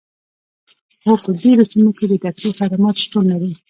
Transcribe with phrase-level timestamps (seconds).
[1.03, 3.51] هو په ډیرو سیمو کې د ټکسي خدمات شتون لري